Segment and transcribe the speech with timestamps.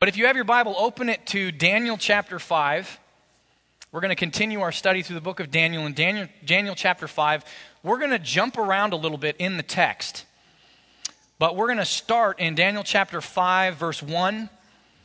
[0.00, 3.00] But if you have your Bible, open it to Daniel chapter 5.
[3.90, 5.86] We're going to continue our study through the book of Daniel.
[5.86, 7.44] In Daniel, Daniel chapter 5,
[7.82, 10.24] we're going to jump around a little bit in the text.
[11.40, 14.48] But we're going to start in Daniel chapter 5, verse 1.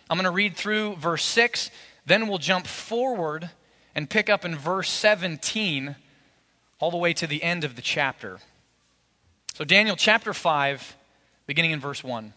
[0.10, 1.72] I'm going to read through verse 6.
[2.06, 3.50] Then we'll jump forward
[3.96, 5.96] and pick up in verse 17
[6.80, 8.40] all the way to the end of the chapter.
[9.56, 10.98] So, Daniel chapter 5,
[11.48, 12.34] beginning in verse 1.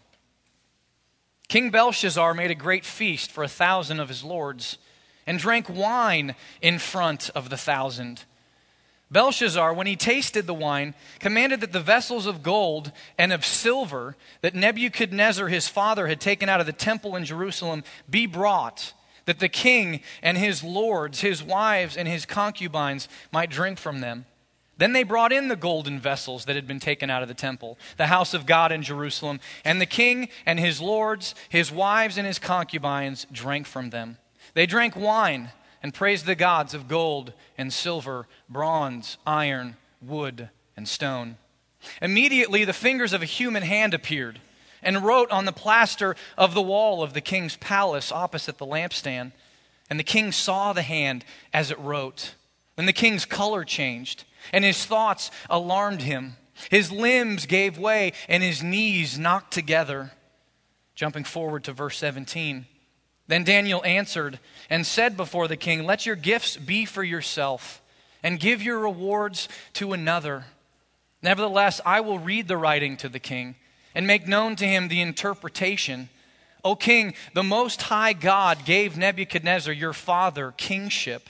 [1.47, 4.77] King Belshazzar made a great feast for a thousand of his lords
[5.25, 8.23] and drank wine in front of the thousand.
[9.09, 14.17] Belshazzar, when he tasted the wine, commanded that the vessels of gold and of silver
[14.41, 18.93] that Nebuchadnezzar his father had taken out of the temple in Jerusalem be brought,
[19.23, 24.25] that the king and his lords, his wives, and his concubines might drink from them.
[24.77, 27.77] Then they brought in the golden vessels that had been taken out of the temple,
[27.97, 32.27] the house of God in Jerusalem, and the king and his lords, his wives, and
[32.27, 34.17] his concubines drank from them.
[34.53, 40.87] They drank wine and praised the gods of gold and silver, bronze, iron, wood, and
[40.87, 41.37] stone.
[42.01, 44.39] Immediately, the fingers of a human hand appeared
[44.83, 49.31] and wrote on the plaster of the wall of the king's palace opposite the lampstand.
[49.89, 52.35] And the king saw the hand as it wrote.
[52.75, 56.35] Then the king's color changed and his thoughts alarmed him.
[56.69, 60.11] His limbs gave way, and his knees knocked together.
[60.95, 62.65] Jumping forward to verse 17.
[63.27, 67.81] Then Daniel answered and said before the king, Let your gifts be for yourself,
[68.23, 70.45] and give your rewards to another.
[71.21, 73.55] Nevertheless, I will read the writing to the king,
[73.93, 76.09] and make known to him the interpretation.
[76.63, 81.29] O king, the Most High God gave Nebuchadnezzar, your father, kingship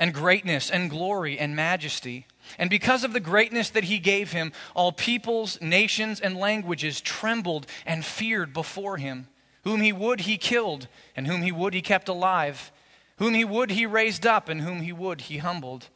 [0.00, 2.26] and greatness and glory and majesty.
[2.58, 7.66] And because of the greatness that he gave him, all peoples, nations, and languages trembled
[7.86, 9.28] and feared before him.
[9.64, 12.72] Whom he would, he killed, and whom he would, he kept alive.
[13.18, 15.88] Whom he would, he raised up, and whom he would, he humbled.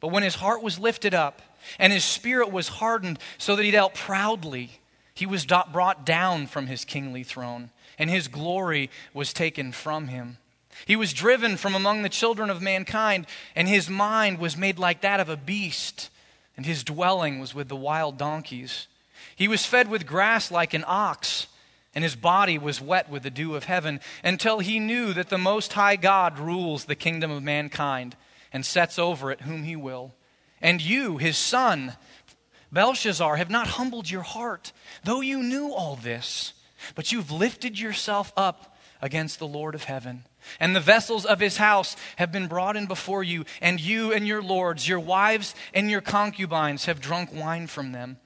[0.00, 1.42] But when his heart was lifted up,
[1.78, 4.80] and his spirit was hardened, so that he dealt proudly,
[5.12, 10.38] he was brought down from his kingly throne, and his glory was taken from him.
[10.86, 15.00] He was driven from among the children of mankind, and his mind was made like
[15.02, 16.10] that of a beast,
[16.56, 18.86] and his dwelling was with the wild donkeys.
[19.36, 21.46] He was fed with grass like an ox,
[21.94, 25.38] and his body was wet with the dew of heaven, until he knew that the
[25.38, 28.16] Most High God rules the kingdom of mankind
[28.52, 30.14] and sets over it whom he will.
[30.60, 31.94] And you, his son,
[32.72, 34.72] Belshazzar, have not humbled your heart,
[35.04, 36.52] though you knew all this,
[36.94, 40.24] but you've lifted yourself up against the Lord of heaven.
[40.58, 44.26] And the vessels of his house have been brought in before you, and you and
[44.26, 48.18] your lords, your wives and your concubines have drunk wine from them.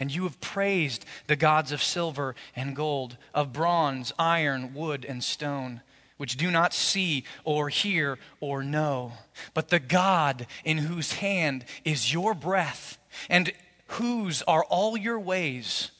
[0.00, 5.22] And you have praised the gods of silver and gold, of bronze, iron, wood, and
[5.22, 5.80] stone,
[6.16, 9.12] which do not see or hear or know.
[9.54, 13.52] But the God in whose hand is your breath, and
[13.86, 15.90] whose are all your ways,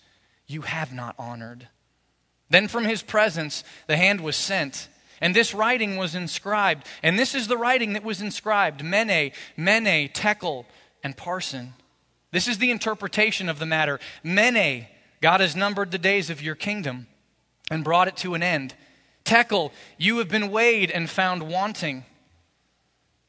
[0.47, 1.69] you have not honored.
[2.51, 4.89] Then from his presence the hand was sent
[5.23, 6.85] and this writing was inscribed.
[7.03, 10.67] And this is the writing that was inscribed Mene, Mene, Tekel,
[11.03, 11.71] and Parsin.
[12.33, 14.01] This is the interpretation of the matter.
[14.25, 14.89] Mene,
[15.21, 17.07] God has numbered the days of your kingdom
[17.71, 18.75] and brought it to an end.
[19.25, 22.05] Tekel, you have been weighed and found wanting.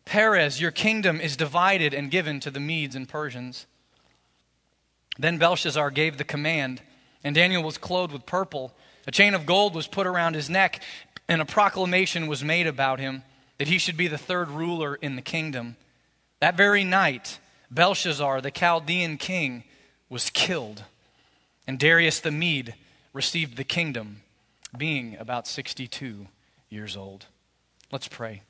[0.03, 3.67] Peres, your kingdom is divided and given to the Medes and Persians.
[5.19, 6.81] Then Belshazzar gave the command,
[7.23, 8.73] and Daniel was clothed with purple.
[9.05, 10.81] A chain of gold was put around his neck,
[11.27, 13.23] and a proclamation was made about him
[13.57, 15.75] that he should be the third ruler in the kingdom.
[16.39, 17.39] That very night,
[17.71, 19.63] Belshazzar, the Chaldean king,
[20.09, 20.83] was killed,
[21.65, 22.75] and Darius the Mede
[23.13, 24.21] received the kingdom,
[24.77, 26.27] being about 62
[26.69, 27.25] years old.
[27.91, 28.41] Let's pray.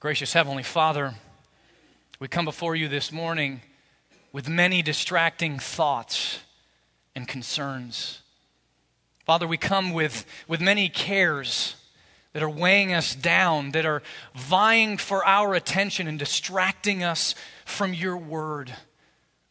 [0.00, 1.14] Gracious Heavenly Father,
[2.18, 3.62] we come before you this morning
[4.32, 6.40] with many distracting thoughts
[7.14, 8.20] and concerns.
[9.24, 11.76] Father, we come with, with many cares
[12.34, 14.02] that are weighing us down, that are
[14.34, 17.34] vying for our attention and distracting us
[17.64, 18.74] from your word,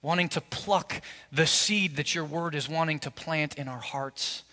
[0.01, 1.01] wanting to pluck
[1.31, 4.43] the seed that your word is wanting to plant in our hearts.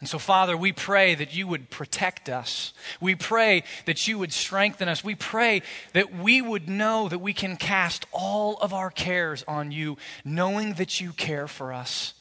[0.00, 2.72] And so, Father, we pray that you would protect us.
[3.00, 5.04] We pray that you would strengthen us.
[5.04, 5.62] We pray
[5.92, 10.74] that we would know that we can cast all of our cares on you, knowing
[10.74, 12.14] that you care for us.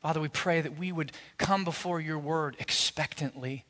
[0.00, 3.64] Father, we pray that we would come before your word expectantly,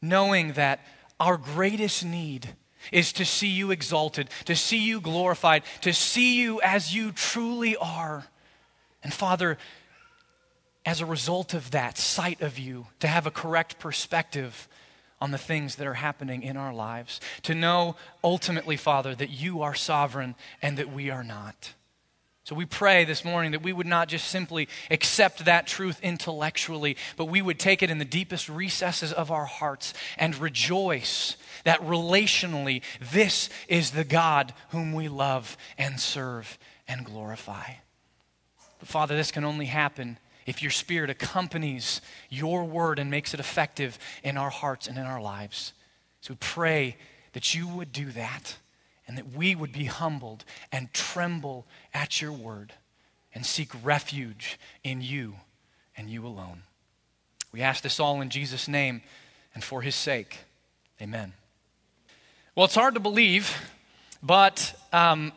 [0.00, 0.80] knowing that
[1.18, 2.50] our greatest need
[2.90, 7.76] is to see you exalted, to see you glorified, to see you as you truly
[7.76, 8.24] are.
[9.02, 9.56] And Father,
[10.84, 14.68] as a result of that sight of you, to have a correct perspective
[15.20, 17.20] on the things that are happening in our lives.
[17.44, 17.94] To know
[18.24, 21.74] ultimately, Father, that you are sovereign and that we are not.
[22.44, 26.96] So we pray this morning that we would not just simply accept that truth intellectually,
[27.16, 31.80] but we would take it in the deepest recesses of our hearts and rejoice that
[31.82, 36.58] relationally, this is the God whom we love and serve
[36.88, 37.74] and glorify.
[38.80, 43.38] But Father, this can only happen if your Spirit accompanies your word and makes it
[43.38, 45.72] effective in our hearts and in our lives.
[46.20, 46.96] So we pray
[47.34, 48.56] that you would do that
[49.12, 50.42] and that we would be humbled
[50.72, 52.72] and tremble at your word
[53.34, 55.34] and seek refuge in you
[55.98, 56.62] and you alone.
[57.52, 59.02] We ask this all in Jesus' name
[59.54, 60.38] and for his sake.
[60.98, 61.34] Amen.
[62.54, 63.54] Well, it's hard to believe,
[64.22, 65.32] but um,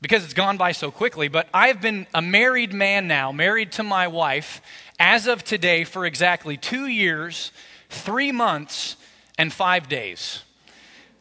[0.00, 3.82] because it's gone by so quickly, but I've been a married man now, married to
[3.82, 4.62] my wife,
[5.00, 7.50] as of today for exactly two years,
[7.88, 8.94] three months,
[9.36, 10.44] and five days.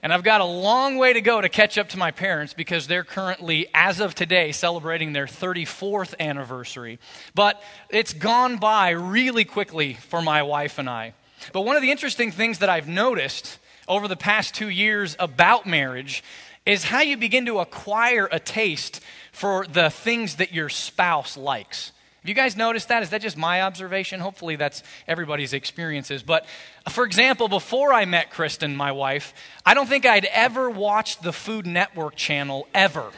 [0.08, 2.88] And I've got a long way to go to catch up to my parents because
[2.88, 6.98] they're currently, as of today, celebrating their 34th anniversary.
[7.36, 11.14] But it's gone by really quickly for my wife and I.
[11.52, 15.66] But one of the interesting things that I've noticed over the past two years about
[15.66, 16.24] marriage
[16.66, 19.02] is how you begin to acquire a taste
[19.34, 21.92] for the things that your spouse likes.
[22.28, 23.04] You guys noticed that?
[23.04, 24.20] Is that just my observation?
[24.20, 26.24] Hopefully, that's everybody's experiences.
[26.24, 26.46] But
[26.86, 29.34] uh, for example, before I met Kristen, my wife,
[29.66, 33.12] I don't think I'd ever watched the Food Network channel ever.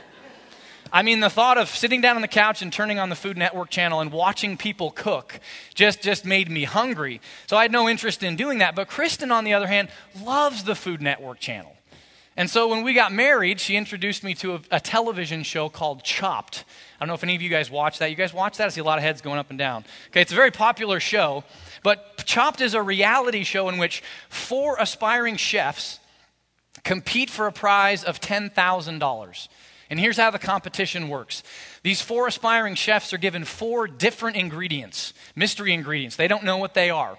[0.91, 3.37] I mean, the thought of sitting down on the couch and turning on the Food
[3.37, 5.39] Network channel and watching people cook
[5.75, 7.21] just, just made me hungry.
[7.47, 8.75] So I had no interest in doing that.
[8.75, 9.89] But Kristen, on the other hand,
[10.23, 11.75] loves the Food Network channel.
[12.35, 16.03] And so when we got married, she introduced me to a, a, television show called
[16.03, 16.63] Chopped.
[16.99, 18.09] I don't know if any of you guys watch that.
[18.09, 18.65] You guys watch that?
[18.65, 19.85] I see a lot of heads going up and down.
[20.09, 21.45] Okay, it's a very popular show.
[21.81, 25.99] But Chopped is a reality show in which four aspiring chefs
[26.83, 29.47] compete for a prize of $10,000.
[29.89, 31.41] And here's how the competition works
[31.81, 36.17] these four aspiring chefs are given four different ingredients, mystery ingredients.
[36.17, 37.17] They don't know what they are.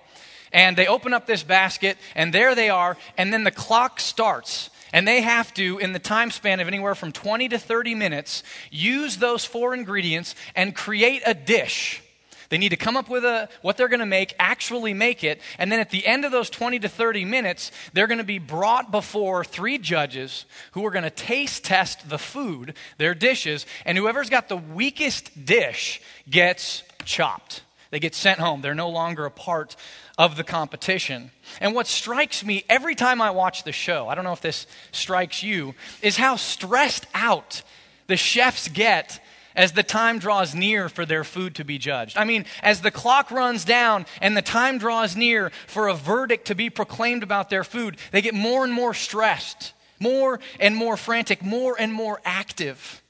[0.52, 4.68] And they open up this basket, and there they are, and then the clock starts.
[4.92, 8.42] And they have to, in the time span of anywhere from 20 to 30 minutes,
[8.70, 12.02] use those four ingredients and create a dish.
[12.50, 15.40] They need to come up with a, what they're going to make, actually make it,
[15.56, 18.40] and then at the end of those 20 to 30 minutes, they're going to be
[18.40, 23.96] brought before three judges who are going to taste test the food, their dishes, and
[23.96, 27.62] whoever's got the weakest dish gets chopped.
[27.90, 28.62] They get sent home.
[28.62, 29.76] They're no longer a part
[30.20, 31.30] of the competition.
[31.62, 34.66] And what strikes me every time I watch the show, I don't know if this
[34.92, 37.62] strikes you, is how stressed out
[38.06, 39.18] the chefs get
[39.56, 42.18] as the time draws near for their food to be judged.
[42.18, 46.48] I mean, as the clock runs down and the time draws near for a verdict
[46.48, 50.98] to be proclaimed about their food, they get more and more stressed, more and more
[50.98, 53.00] frantic, more and more active.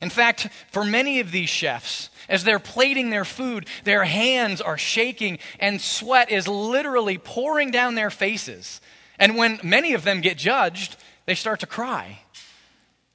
[0.00, 4.78] In fact, for many of these chefs, as they're plating their food, their hands are
[4.78, 8.80] shaking and sweat is literally pouring down their faces.
[9.18, 10.96] And when many of them get judged,
[11.26, 12.20] they start to cry.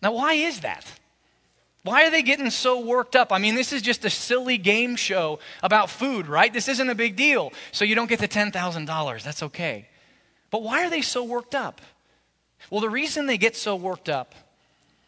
[0.02, 0.86] Now, why is that?
[1.84, 3.32] Why are they getting so worked up?
[3.32, 6.52] I mean, this is just a silly game show about food, right?
[6.52, 7.54] This isn't a big deal.
[7.72, 9.24] So you don't get the $10,000.
[9.24, 9.88] That's okay.
[10.52, 11.82] But why are they so worked up?
[12.70, 14.34] Well, the reason they get so worked up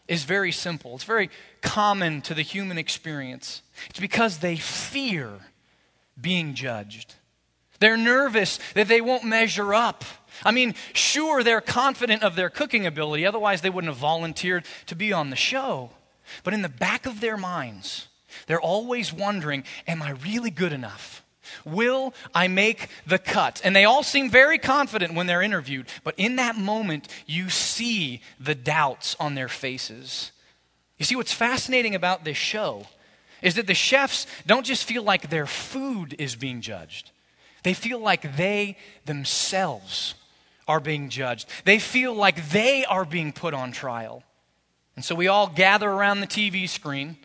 [0.08, 0.96] is very simple.
[0.96, 1.30] It's very
[1.62, 3.62] common to the human experience.
[3.90, 5.32] It's because they fear
[6.20, 7.16] being judged.
[7.80, 10.04] They're nervous that they won't measure up.
[10.44, 14.96] I mean, sure, they're confident of their cooking ability, otherwise, they wouldn't have volunteered to
[14.96, 15.92] be on the show.
[16.44, 18.08] But in the back of their minds,
[18.48, 21.24] they're always wondering Am I really good enough?
[21.66, 23.62] Will I make the cut?
[23.64, 28.22] And they all seem very confident when they're interviewed, but in that moment, you see
[28.40, 30.32] the doubts on their faces.
[30.98, 32.88] You see, what's fascinating about this show
[33.42, 37.12] is that the chefs don't just feel like their food is being judged,
[37.64, 40.16] they feel like they themselves
[40.68, 41.48] are being judged.
[41.64, 44.24] They feel like they are being put on trial.
[44.96, 47.18] And so we all gather around the TV screen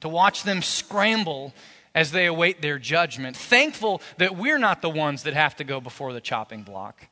[0.00, 1.54] to watch them scramble
[1.94, 5.80] as they await their judgment, thankful that we're not the ones that have to go
[5.80, 7.08] before the chopping block.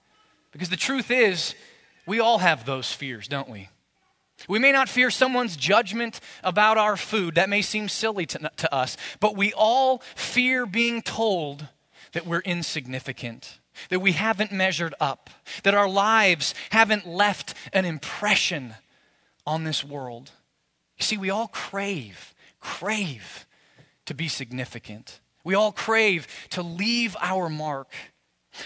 [0.52, 1.54] Because the truth is,
[2.06, 3.68] we all have those fears, don't we?
[4.48, 7.34] We may not fear someone's judgment about our food.
[7.34, 8.96] That may seem silly to, to us.
[9.18, 11.66] But we all fear being told
[12.12, 13.58] that we're insignificant,
[13.88, 15.28] that we haven't measured up,
[15.64, 18.74] that our lives haven't left an impression
[19.44, 20.30] on this world.
[20.98, 23.44] You see, we all crave, crave
[24.08, 25.20] to be significant.
[25.44, 27.92] We all crave to leave our mark.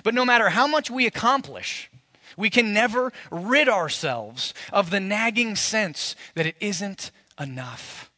[0.05, 1.91] But no matter how much we accomplish,
[2.37, 8.11] we can never rid ourselves of the nagging sense that it isn't enough.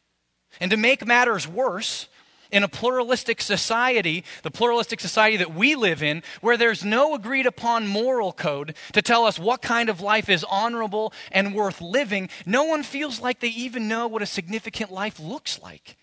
[0.59, 2.07] And to make matters worse,
[2.51, 7.47] in a pluralistic society, the pluralistic society that we live in, where there's no agreed
[7.47, 12.29] upon moral code to tell us what kind of life is honorable and worth living,
[12.45, 15.97] no one feels like they even know what a significant life looks like.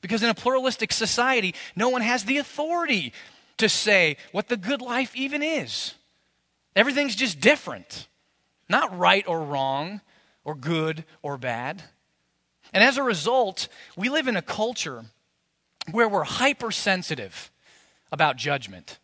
[0.00, 3.12] Because in a pluralistic society, no one has the authority
[3.58, 5.94] to say what the good life even is.
[6.74, 8.06] Everything's just different,
[8.68, 10.00] not right or wrong,
[10.44, 11.82] or good or bad.
[12.72, 15.06] And as a result, we live in a culture
[15.90, 17.50] where we're hypersensitive
[18.12, 18.98] about judgment,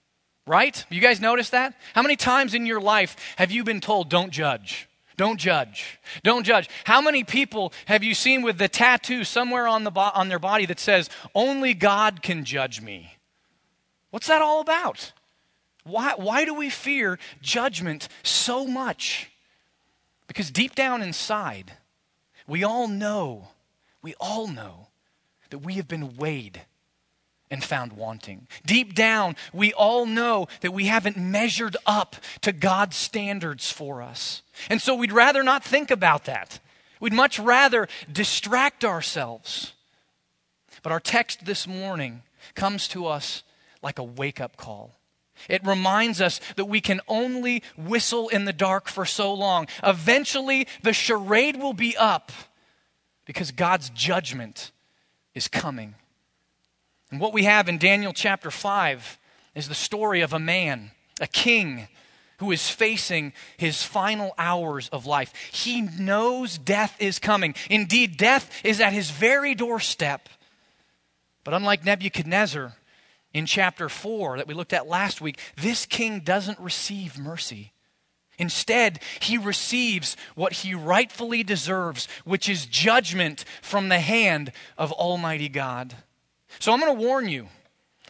[0.46, 0.84] right?
[0.90, 1.74] You guys notice that?
[1.94, 4.88] How many times in your life have you been told, don't judge?
[5.16, 6.00] Don't judge.
[6.22, 6.68] Don't judge.
[6.84, 10.38] How many people have you seen with the tattoo somewhere on, the bo- on their
[10.38, 13.16] body that says, Only God can judge me?
[14.10, 15.12] What's that all about?
[15.84, 19.30] Why, why do we fear judgment so much?
[20.26, 21.72] Because deep down inside,
[22.46, 23.48] we all know,
[24.02, 24.88] we all know
[25.50, 26.62] that we have been weighed
[27.52, 28.48] and found wanting.
[28.64, 34.40] Deep down, we all know that we haven't measured up to God's standards for us.
[34.70, 36.60] And so we'd rather not think about that.
[36.98, 39.74] We'd much rather distract ourselves.
[40.82, 42.22] But our text this morning
[42.54, 43.42] comes to us
[43.82, 44.96] like a wake up call.
[45.46, 49.66] It reminds us that we can only whistle in the dark for so long.
[49.82, 52.32] Eventually, the charade will be up
[53.26, 54.72] because God's judgment
[55.34, 55.96] is coming.
[57.12, 59.18] And what we have in Daniel chapter 5
[59.54, 61.88] is the story of a man, a king,
[62.38, 65.34] who is facing his final hours of life.
[65.52, 67.54] He knows death is coming.
[67.68, 70.30] Indeed, death is at his very doorstep.
[71.44, 72.72] But unlike Nebuchadnezzar
[73.34, 77.72] in chapter 4 that we looked at last week, this king doesn't receive mercy.
[78.38, 85.50] Instead, he receives what he rightfully deserves, which is judgment from the hand of Almighty
[85.50, 85.94] God.
[86.58, 87.48] So I'm going to warn you.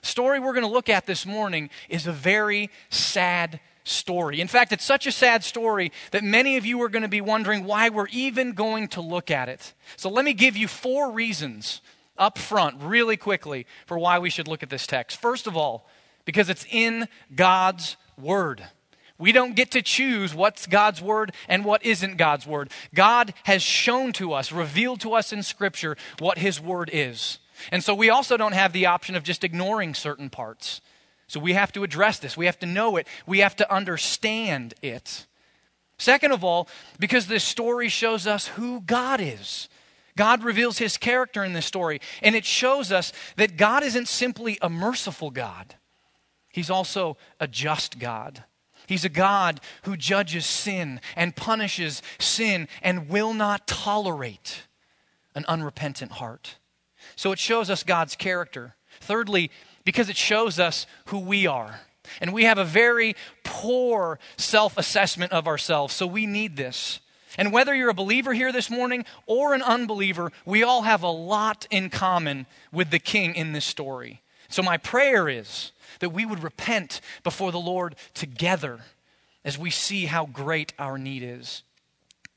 [0.00, 4.40] The story we're going to look at this morning is a very sad story.
[4.40, 7.20] In fact, it's such a sad story that many of you are going to be
[7.20, 9.74] wondering why we're even going to look at it.
[9.96, 11.80] So let me give you four reasons
[12.18, 15.20] up front, really quickly, for why we should look at this text.
[15.20, 15.88] First of all,
[16.24, 18.62] because it's in God's Word.
[19.18, 22.70] We don't get to choose what's God's word and what isn't God's word.
[22.92, 27.38] God has shown to us, revealed to us in Scripture what His word is.
[27.70, 30.80] And so we also don't have the option of just ignoring certain parts.
[31.26, 32.36] So we have to address this.
[32.36, 33.06] We have to know it.
[33.26, 35.26] We have to understand it.
[35.98, 39.68] Second of all, because this story shows us who God is.
[40.16, 44.58] God reveals his character in this story, and it shows us that God isn't simply
[44.60, 45.76] a merciful God,
[46.50, 48.44] he's also a just God.
[48.88, 54.64] He's a God who judges sin and punishes sin and will not tolerate
[55.36, 56.56] an unrepentant heart.
[57.16, 58.74] So it shows us God's character.
[59.00, 59.50] Thirdly,
[59.84, 61.80] because it shows us who we are.
[62.20, 63.14] And we have a very
[63.44, 67.00] poor self assessment of ourselves, so we need this.
[67.38, 71.08] And whether you're a believer here this morning or an unbeliever, we all have a
[71.08, 74.20] lot in common with the king in this story.
[74.48, 78.80] So, my prayer is that we would repent before the Lord together
[79.44, 81.62] as we see how great our need is.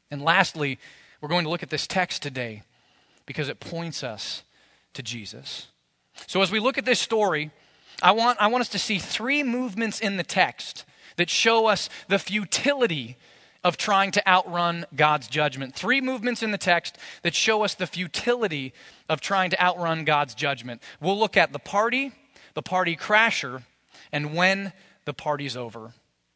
[0.09, 0.79] And lastly,
[1.19, 2.63] we're going to look at this text today
[3.25, 4.43] because it points us
[4.95, 5.67] to Jesus.
[6.27, 7.51] So as we look at this story,
[8.01, 10.85] I want, I want us to see three movements in the text
[11.17, 13.17] that show us the futility
[13.63, 15.73] of trying to outrun God's judgment.
[15.73, 18.73] Three movements in the text that show us the futility
[19.09, 20.83] of trying to outrun God's judgment.
[21.01, 22.11] We'll look at the party,
[22.53, 23.63] the party crasher,
[24.11, 24.71] and when
[25.05, 25.93] the party's over.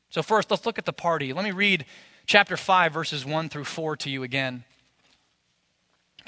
[0.09, 1.33] So, first, let's look at the party.
[1.33, 1.85] Let me read
[2.25, 4.63] chapter 5, verses 1 through 4 to you again.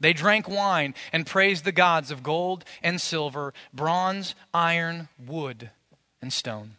[0.00, 5.70] They drank wine and praised the gods of gold and silver, bronze, iron, wood,
[6.22, 6.76] and stone.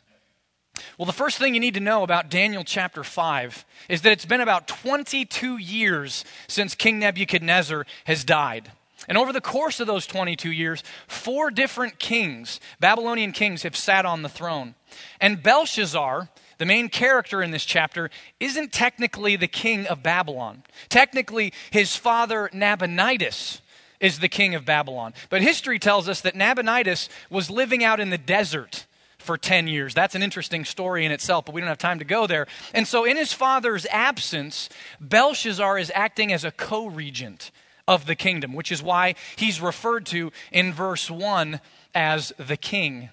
[0.98, 4.26] Well, the first thing you need to know about Daniel chapter 5 is that it's
[4.26, 8.72] been about 22 years since King Nebuchadnezzar has died.
[9.08, 14.06] And over the course of those 22 years, four different kings, Babylonian kings, have sat
[14.06, 14.76] on the throne.
[15.20, 20.63] And Belshazzar, the main character in this chapter, isn't technically the king of Babylon.
[20.89, 23.62] Technically, his father Nabonidus
[24.00, 25.13] is the king of Babylon.
[25.30, 28.86] But history tells us that Nabonidus was living out in the desert
[29.18, 29.94] for 10 years.
[29.94, 32.48] That's an interesting story in itself, but we don't have time to go there.
[32.74, 34.70] And so, in his father's absence,
[35.01, 37.51] Belshazzar is acting as a co regent
[37.88, 41.60] of the kingdom, which is why he's referred to in verse 1
[41.94, 43.10] as the king.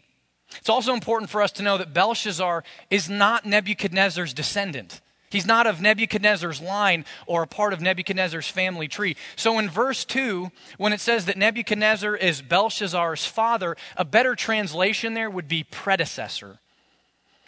[0.59, 5.01] It's also important for us to know that Belshazzar is not Nebuchadnezzar's descendant.
[5.31, 9.17] He's not of Nebuchadnezzar's line or a part of Nebuchadnezzar's family tree.
[9.35, 15.15] So in verse 2, when it says that Nebuchadnezzar is Belshazzar's father, a better translation
[15.15, 16.59] there would be predecessor.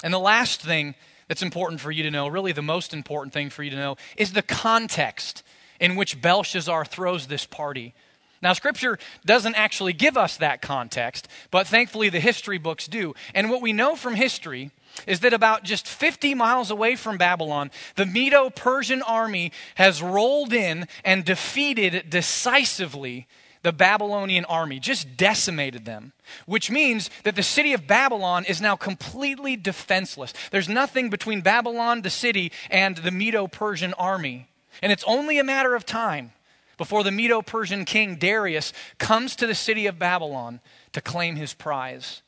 [0.02, 0.96] And the last thing
[1.28, 3.96] that's important for you to know, really the most important thing for you to know,
[4.16, 5.42] is the context
[5.80, 7.94] in which Belshazzar throws this party.
[8.40, 13.14] Now, Scripture doesn't actually give us that context, but thankfully the history books do.
[13.34, 14.70] And what we know from history
[15.06, 20.52] is that about just 50 miles away from Babylon, the Medo Persian army has rolled
[20.52, 23.26] in and defeated decisively
[23.62, 26.12] the Babylonian army, just decimated them,
[26.46, 30.32] which means that the city of Babylon is now completely defenseless.
[30.52, 34.48] There's nothing between Babylon, the city, and the Medo Persian army.
[34.80, 36.32] And it's only a matter of time
[36.78, 40.60] before the Medo Persian king Darius comes to the city of Babylon
[40.92, 42.22] to claim his prize.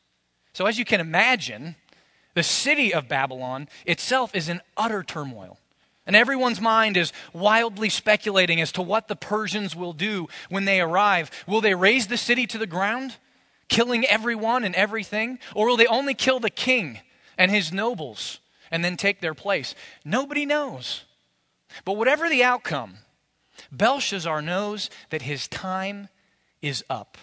[0.53, 1.75] So, as you can imagine,
[2.35, 5.57] the city of Babylon itself is in utter turmoil.
[6.05, 10.81] And everyone's mind is wildly speculating as to what the Persians will do when they
[10.81, 11.31] arrive.
[11.47, 13.17] Will they raze the city to the ground,
[13.69, 15.39] killing everyone and everything?
[15.55, 16.99] Or will they only kill the king
[17.37, 18.39] and his nobles
[18.71, 19.75] and then take their place?
[20.03, 21.05] Nobody knows.
[21.85, 22.95] But whatever the outcome,
[23.71, 26.09] Belshazzar knows that his time
[26.61, 27.17] is up.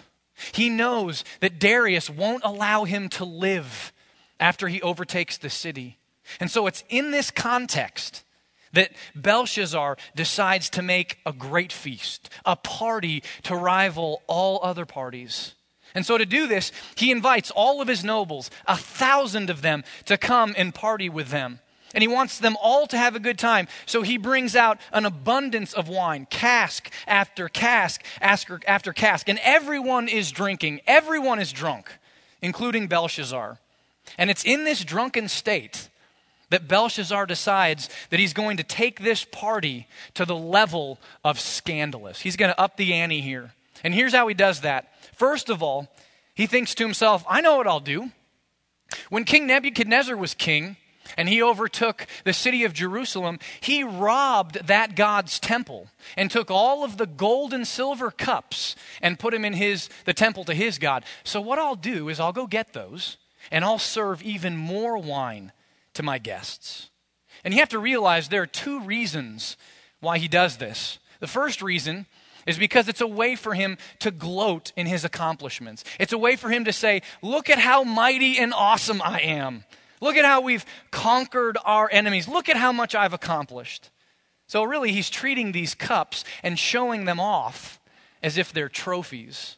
[0.52, 3.92] He knows that Darius won't allow him to live
[4.40, 5.98] after he overtakes the city.
[6.40, 8.24] And so it's in this context
[8.72, 15.54] that Belshazzar decides to make a great feast, a party to rival all other parties.
[15.94, 19.84] And so to do this, he invites all of his nobles, a thousand of them,
[20.04, 21.60] to come and party with them.
[21.94, 23.68] And he wants them all to have a good time.
[23.86, 29.28] So he brings out an abundance of wine, cask after cask after cask.
[29.28, 31.90] And everyone is drinking, everyone is drunk,
[32.42, 33.58] including Belshazzar.
[34.16, 35.88] And it's in this drunken state
[36.50, 42.20] that Belshazzar decides that he's going to take this party to the level of scandalous.
[42.20, 43.52] He's going to up the ante here.
[43.84, 44.92] And here's how he does that.
[45.14, 45.88] First of all,
[46.34, 48.10] he thinks to himself, I know what I'll do.
[49.10, 50.76] When King Nebuchadnezzar was king,
[51.18, 56.84] and he overtook the city of Jerusalem, he robbed that God's temple and took all
[56.84, 60.78] of the gold and silver cups and put them in his the temple to his
[60.78, 61.04] God.
[61.24, 63.18] So what I'll do is I'll go get those
[63.50, 65.52] and I'll serve even more wine
[65.94, 66.88] to my guests.
[67.44, 69.56] And you have to realize there are two reasons
[70.00, 71.00] why he does this.
[71.18, 72.06] The first reason
[72.46, 75.82] is because it's a way for him to gloat in his accomplishments.
[75.98, 79.64] It's a way for him to say, Look at how mighty and awesome I am.
[80.00, 82.28] Look at how we've conquered our enemies.
[82.28, 83.90] Look at how much I've accomplished.
[84.46, 87.80] So, really, he's treating these cups and showing them off
[88.22, 89.56] as if they're trophies.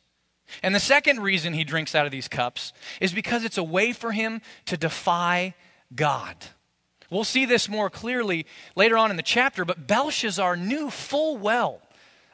[0.62, 3.92] And the second reason he drinks out of these cups is because it's a way
[3.92, 5.54] for him to defy
[5.94, 6.36] God.
[7.08, 11.82] We'll see this more clearly later on in the chapter, but Belshazzar knew full well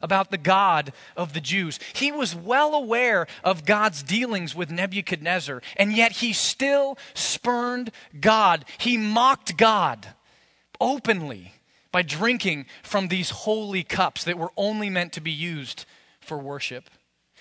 [0.02, 1.78] about the God of the Jews.
[1.94, 8.64] He was well aware of God's dealings with Nebuchadnezzar, and yet he still spurned God.
[8.78, 10.08] He mocked God
[10.80, 11.54] openly
[11.92, 15.86] by drinking from these holy cups that were only meant to be used
[16.20, 16.90] for worship.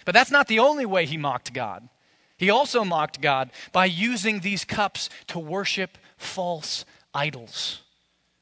[0.06, 1.90] But that's not the only way he mocked God.
[2.38, 7.82] He also mocked God by using these cups to worship false idols.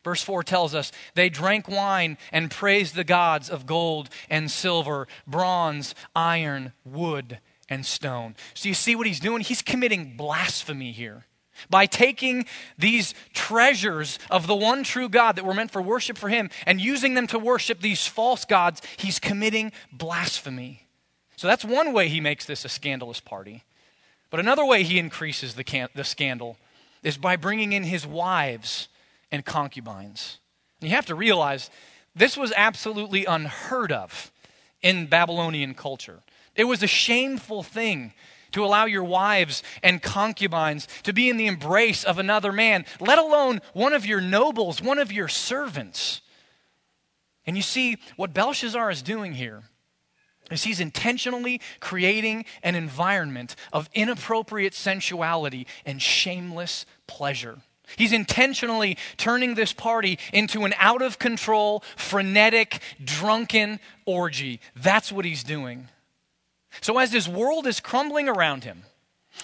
[0.04, 5.08] Verse 4 tells us they drank wine and praised the gods of gold and silver,
[5.26, 7.40] bronze, iron, wood,
[7.70, 8.36] and stone.
[8.54, 9.42] So you see what he's doing?
[9.42, 11.26] He's committing blasphemy here.
[11.70, 12.46] By taking
[12.78, 16.82] these treasures of the one true God that were meant for worship for him and
[16.82, 20.88] using them to worship these false gods, he's committing blasphemy.
[21.36, 23.64] So that's one way he makes this a scandalous party.
[24.30, 26.58] But another way he increases the, can- the scandal
[27.04, 28.88] is by bringing in his wives
[29.34, 30.40] and concubines.
[30.80, 31.70] And you have to realize
[32.16, 34.32] this was absolutely unheard of
[34.82, 36.20] in Babylonian culture.
[36.56, 38.14] It was a shameful thing
[38.52, 43.18] to allow your wives and concubines to be in the embrace of another man, let
[43.18, 46.22] alone one of your nobles, one of your servants.
[47.48, 49.64] And you see, what Belshazzar is doing here
[50.52, 57.64] is he's intentionally creating an environment of inappropriate sensuality and shameless pleasure.
[57.98, 64.62] He's intentionally turning this party into an out of control, frenetic, drunken orgy.
[64.76, 65.90] That's what he's doing.
[66.82, 68.84] So, as his world is crumbling around him,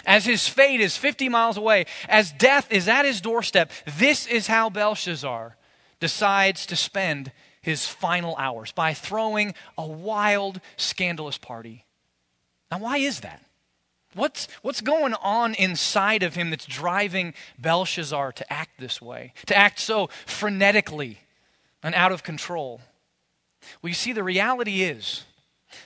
[0.06, 4.48] as his fate is 50 miles away, as death is at his doorstep, this is
[4.48, 5.56] how Belshazzar
[6.00, 11.86] decides to spend his final hours by throwing a wild, scandalous party.
[12.72, 13.44] Now, why is that?
[14.16, 19.56] What's, what's going on inside of him that's driving Belshazzar to act this way, to
[19.56, 21.18] act so frenetically
[21.84, 22.82] and out of control?
[23.82, 25.26] Well, you see, the reality is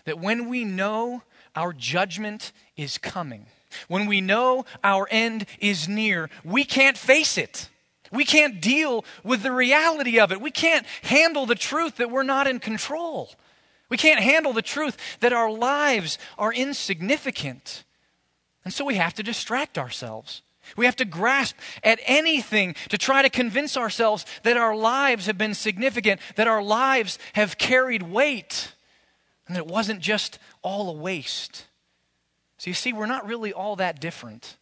[0.06, 1.24] that when we know
[1.56, 3.48] our judgment is coming,
[3.88, 7.70] when we know our end is near, we can't face it.
[8.12, 10.40] We can't deal with the reality of it.
[10.40, 13.32] We can't handle the truth that we're not in control.
[13.90, 17.84] We can't handle the truth that our lives are insignificant.
[18.64, 20.42] And so we have to distract ourselves.
[20.78, 25.38] We have to grasp at anything to try to convince ourselves that our lives have
[25.38, 28.74] been significant, that our lives have carried weight,
[29.48, 31.66] and that it wasn't just all a waste.
[32.58, 34.56] So you see, we're not really all that different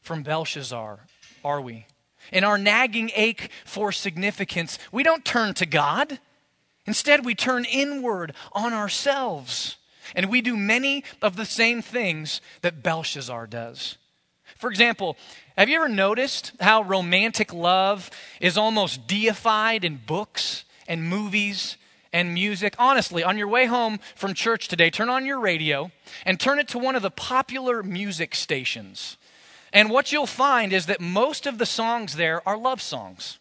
[0.00, 1.00] from Belshazzar,
[1.44, 1.86] are we?
[2.32, 6.20] In our nagging ache for significance, we don't turn to God.
[6.86, 9.78] Instead, we turn inward on ourselves.
[10.14, 13.96] And we do many of the same things that Belshazzar does.
[14.56, 15.16] For example,
[15.56, 21.76] have you ever noticed how romantic love is almost deified in books and movies
[22.12, 22.74] and music?
[22.78, 25.90] Honestly, on your way home from church today, turn on your radio
[26.24, 29.16] and turn it to one of the popular music stations.
[29.72, 33.38] And what you'll find is that most of the songs there are love songs.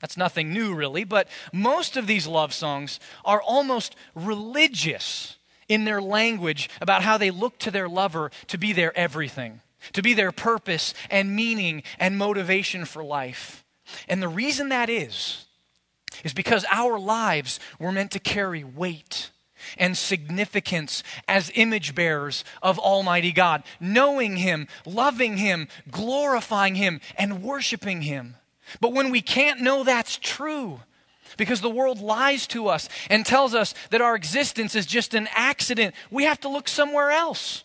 [0.00, 5.36] That's nothing new, really, but most of these love songs are almost religious
[5.72, 9.60] in their language about how they look to their lover to be their everything,
[9.92, 13.64] to be their purpose and meaning and motivation for life.
[14.08, 15.46] And the reason that is,
[16.24, 19.30] is because our lives were meant to carry weight
[19.78, 27.42] and significance as image bearers of Almighty God, knowing Him, loving Him, glorifying Him, and
[27.42, 28.36] worshiping Him.
[28.80, 30.80] But when we can't know that's true,
[31.36, 35.28] because the world lies to us and tells us that our existence is just an
[35.34, 37.64] accident, we have to look somewhere else.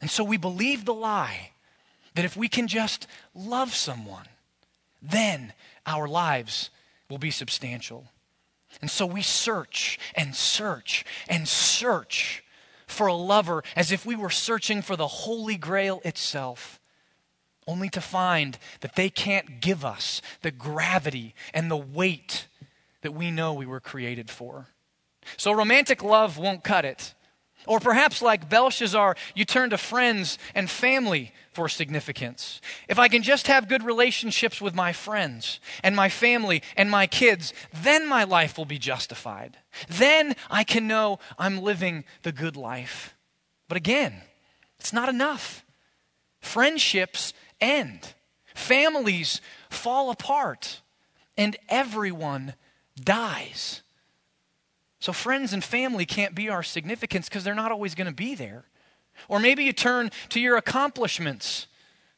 [0.00, 1.50] And so we believe the lie
[2.14, 4.26] that if we can just love someone,
[5.02, 5.52] then
[5.86, 6.70] our lives
[7.08, 8.06] will be substantial.
[8.80, 12.44] And so we search and search and search
[12.86, 16.80] for a lover as if we were searching for the Holy Grail itself,
[17.66, 22.46] only to find that they can't give us the gravity and the weight
[23.02, 24.68] that we know we were created for.
[25.36, 27.14] So romantic love won't cut it.
[27.66, 32.60] Or perhaps, like Belshazzar, you turn to friends and family for significance.
[32.88, 37.06] If I can just have good relationships with my friends and my family and my
[37.06, 39.58] kids, then my life will be justified.
[39.88, 43.14] Then I can know I'm living the good life.
[43.68, 44.14] But again,
[44.78, 45.64] it's not enough.
[46.40, 48.14] Friendships end,
[48.54, 50.80] families fall apart,
[51.36, 52.54] and everyone
[53.04, 53.82] dies.
[54.98, 58.34] So, friends and family can't be our significance because they're not always going to be
[58.34, 58.64] there.
[59.28, 61.66] Or maybe you turn to your accomplishments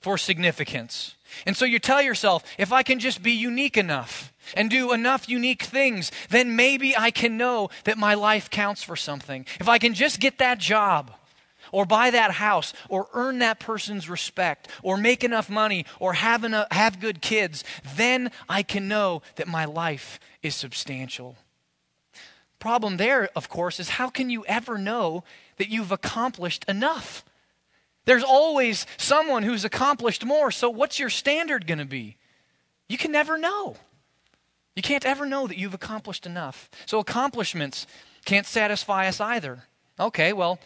[0.00, 1.14] for significance.
[1.46, 5.28] And so you tell yourself, if I can just be unique enough and do enough
[5.28, 9.46] unique things, then maybe I can know that my life counts for something.
[9.60, 11.12] If I can just get that job,
[11.72, 16.44] or buy that house, or earn that person's respect, or make enough money, or have,
[16.44, 17.64] enough, have good kids,
[17.96, 21.36] then I can know that my life is substantial.
[22.60, 25.24] Problem there, of course, is how can you ever know
[25.56, 27.24] that you've accomplished enough?
[28.04, 32.16] There's always someone who's accomplished more, so what's your standard going to be?
[32.88, 33.76] You can never know.
[34.74, 36.70] You can't ever know that you've accomplished enough.
[36.86, 37.86] So accomplishments
[38.24, 39.64] can't satisfy us either.
[39.98, 40.58] Okay, well,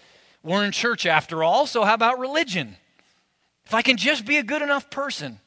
[0.46, 2.76] we're in church after all, so how about religion?
[3.66, 5.40] If I can just be a good enough person,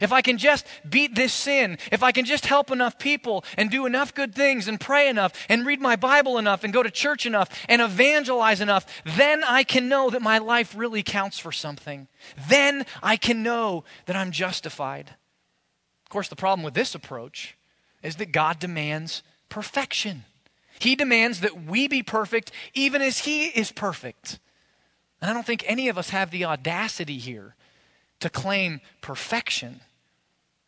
[0.00, 3.70] if I can just beat this sin, if I can just help enough people and
[3.70, 6.90] do enough good things and pray enough and read my Bible enough and go to
[6.90, 11.52] church enough and evangelize enough, then I can know that my life really counts for
[11.52, 12.08] something.
[12.48, 15.10] Then I can know that I'm justified.
[16.04, 17.56] Of course, the problem with this approach
[18.02, 20.24] is that God demands perfection.
[20.80, 24.40] He demands that we be perfect even as He is perfect.
[25.20, 27.54] And I don't think any of us have the audacity here
[28.20, 29.82] to claim perfection.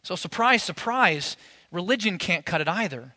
[0.03, 1.37] So, surprise, surprise,
[1.71, 3.15] religion can't cut it either.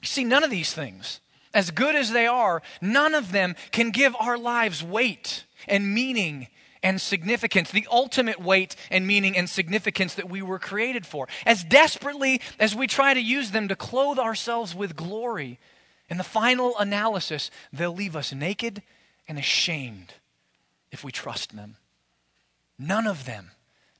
[0.00, 1.20] You see, none of these things,
[1.52, 6.46] as good as they are, none of them can give our lives weight and meaning
[6.82, 11.28] and significance, the ultimate weight and meaning and significance that we were created for.
[11.46, 15.58] As desperately as we try to use them to clothe ourselves with glory,
[16.08, 18.82] in the final analysis, they'll leave us naked
[19.26, 20.14] and ashamed
[20.90, 21.76] if we trust them.
[22.78, 23.50] None of them,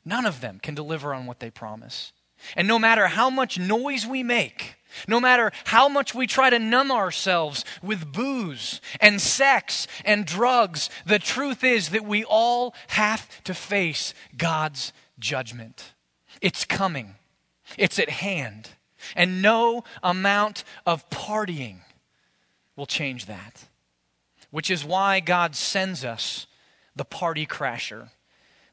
[0.04, 2.12] none of them can deliver on what they promise.
[2.56, 6.58] And no matter how much noise we make, no matter how much we try to
[6.58, 13.42] numb ourselves with booze and sex and drugs, the truth is that we all have
[13.44, 15.92] to face God's judgment.
[16.40, 17.16] It's coming,
[17.76, 18.70] it's at hand.
[19.14, 21.78] And no amount of partying
[22.76, 23.68] will change that.
[24.50, 26.46] Which is why God sends us
[26.96, 28.10] the party crasher.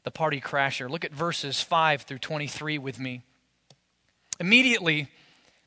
[0.02, 0.90] The party crasher.
[0.90, 3.22] Look at verses 5 through 23 with me.
[4.38, 5.08] Immediately,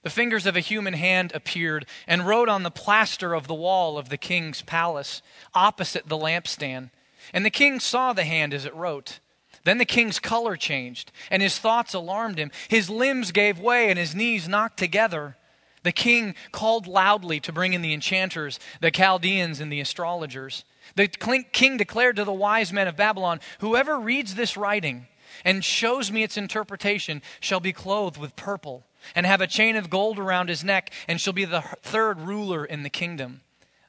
[0.03, 3.97] the fingers of a human hand appeared and wrote on the plaster of the wall
[3.97, 5.21] of the king's palace,
[5.53, 6.91] opposite the lampstand.
[7.33, 9.19] And the king saw the hand as it wrote.
[9.65, 12.49] Then the king's color changed, and his thoughts alarmed him.
[12.69, 15.35] His limbs gave way, and his knees knocked together.
[15.83, 20.63] The king called loudly to bring in the enchanters, the Chaldeans, and the astrologers.
[20.95, 25.07] The king declared to the wise men of Babylon Whoever reads this writing
[25.43, 29.89] and shows me its interpretation shall be clothed with purple and have a chain of
[29.89, 33.41] gold around his neck, and shall be the third ruler in the kingdom.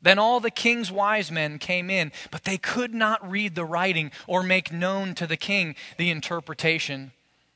[0.03, 4.12] Then all the king's wise men came in, but they could not read the writing
[4.26, 7.12] or make known to the king the interpretation.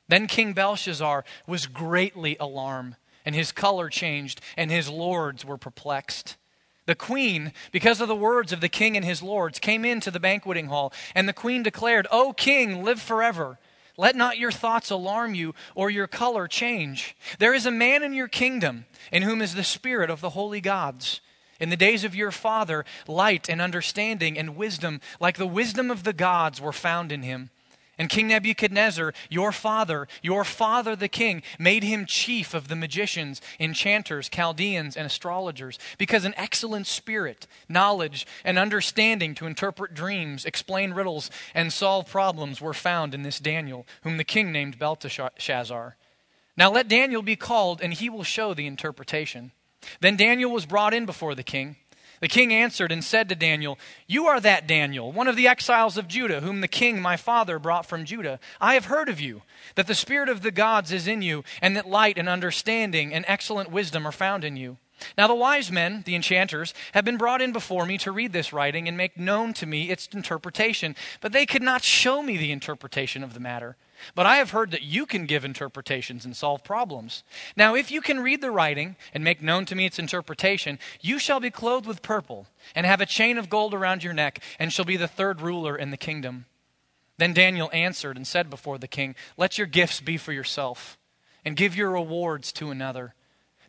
[0.07, 6.35] Then King Belshazzar was greatly alarmed, and his color changed, and his lords were perplexed.
[6.85, 10.19] The queen, because of the words of the king and his lords, came into the
[10.19, 13.57] banqueting hall, and the queen declared, O king, live forever.
[13.97, 17.15] Let not your thoughts alarm you or your color change.
[17.39, 20.61] There is a man in your kingdom in whom is the spirit of the holy
[20.61, 21.21] gods.
[21.59, 26.03] In the days of your father, light and understanding and wisdom, like the wisdom of
[26.03, 27.49] the gods, were found in him.
[27.97, 33.41] And King Nebuchadnezzar, your father, your father the king, made him chief of the magicians,
[33.59, 40.93] enchanters, Chaldeans, and astrologers, because an excellent spirit, knowledge, and understanding to interpret dreams, explain
[40.93, 45.95] riddles, and solve problems were found in this Daniel, whom the king named Belteshazzar.
[46.57, 49.51] Now let Daniel be called, and he will show the interpretation.
[49.99, 51.77] Then Daniel was brought in before the king.
[52.21, 55.97] The king answered and said to Daniel, You are that Daniel, one of the exiles
[55.97, 58.39] of Judah, whom the king my father brought from Judah.
[58.61, 59.41] I have heard of you,
[59.75, 63.25] that the spirit of the gods is in you, and that light and understanding and
[63.27, 64.77] excellent wisdom are found in you.
[65.17, 68.53] Now, the wise men, the enchanters, have been brought in before me to read this
[68.53, 72.51] writing and make known to me its interpretation, but they could not show me the
[72.51, 73.75] interpretation of the matter.
[74.13, 77.23] But I have heard that you can give interpretations and solve problems.
[77.55, 81.17] Now, if you can read the writing and make known to me its interpretation, you
[81.17, 84.71] shall be clothed with purple, and have a chain of gold around your neck, and
[84.71, 86.45] shall be the third ruler in the kingdom.
[87.17, 90.97] Then Daniel answered and said before the king, Let your gifts be for yourself,
[91.43, 93.14] and give your rewards to another.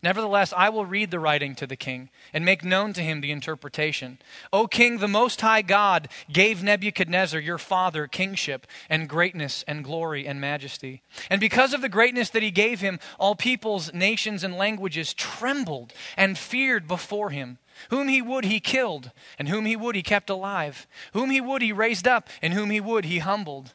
[0.07, 3.33] Nevertheless, I will read the writing to the king and make known to him the
[3.33, 4.21] interpretation.
[4.53, 10.25] O king, the Most High God gave Nebuchadnezzar, your father, kingship and greatness and glory
[10.25, 11.03] and majesty.
[11.29, 15.93] And because of the greatness that he gave him, all peoples, nations, and languages trembled
[16.17, 17.59] and feared before him.
[17.91, 20.87] Whom he would, he killed, and whom he would, he kept alive.
[21.15, 23.75] Whom he would, he raised up, and whom he would, he humbled.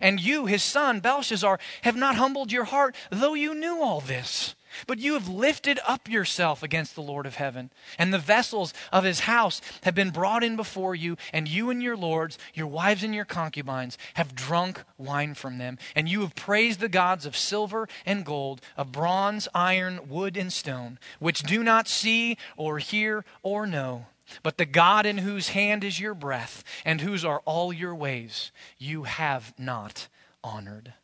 [0.00, 4.54] And you, his son, Belshazzar, have not humbled your heart, though you knew all this.
[4.86, 9.04] But you have lifted up yourself against the Lord of heaven, and the vessels of
[9.04, 13.02] his house have been brought in before you, and you and your lords, your wives
[13.02, 15.78] and your concubines, have drunk wine from them.
[15.94, 20.52] And you have praised the gods of silver and gold, of bronze, iron, wood, and
[20.52, 24.06] stone, which do not see or hear or know.
[24.42, 28.52] But the God in whose hand is your breath, and whose are all your ways,
[28.78, 30.08] you have not
[30.42, 30.94] honored.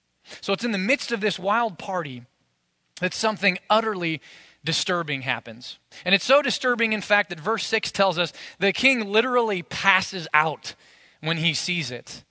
[0.41, 2.25] So it's in the midst of this wild party
[3.01, 4.21] that something utterly
[4.65, 5.79] disturbing happens.
[6.05, 10.29] And it's so disturbing, in fact, that verse 6 tells us the king literally passes
[10.35, 10.75] out
[11.21, 12.25] when he sees it.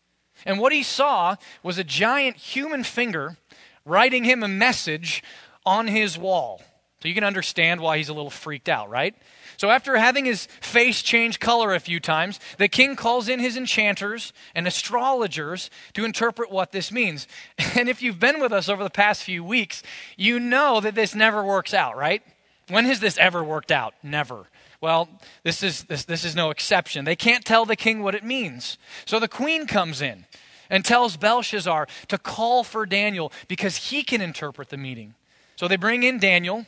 [0.46, 3.38] And what he saw was a giant human finger
[3.86, 5.24] writing him a message
[5.66, 6.62] on his wall.
[7.02, 9.16] So you can understand why he's a little freaked out, right?
[9.56, 13.56] So after having his face change color a few times, the king calls in his
[13.56, 17.28] enchanters and astrologers to interpret what this means.
[17.76, 19.84] And if you've been with us over the past few weeks,
[20.18, 22.22] you know that this never works out, right?
[22.68, 23.94] When has this ever worked out?
[24.04, 24.48] Never.
[24.82, 25.10] Well,
[25.44, 27.06] this is, this, this is no exception.
[27.06, 28.78] They can't tell the king what it means.
[29.06, 30.26] So the queen comes in
[30.70, 35.16] and tells Belshazzar to call for Daniel because he can interpret the meeting.
[35.56, 36.66] So they bring in Daniel.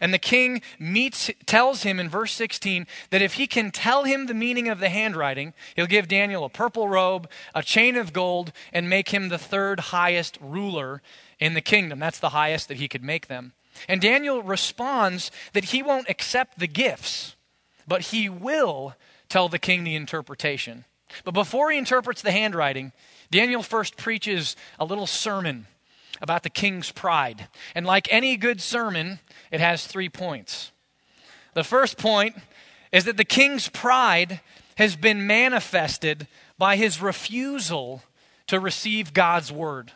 [0.00, 4.26] And the king meets, tells him in verse 16 that if he can tell him
[4.26, 8.52] the meaning of the handwriting, he'll give Daniel a purple robe, a chain of gold,
[8.72, 11.02] and make him the third highest ruler
[11.40, 11.98] in the kingdom.
[11.98, 13.52] That's the highest that he could make them.
[13.88, 17.36] And Daniel responds that he won't accept the gifts,
[17.86, 18.94] but he will
[19.28, 20.84] tell the king the interpretation.
[21.24, 22.92] But before he interprets the handwriting,
[23.30, 25.66] Daniel first preaches a little sermon
[26.20, 27.48] about the king's pride.
[27.74, 30.72] And like any good sermon, it has three points.
[31.54, 32.36] The first point
[32.92, 34.40] is that the king's pride
[34.76, 36.26] has been manifested
[36.56, 38.02] by his refusal
[38.46, 39.92] to receive God's word.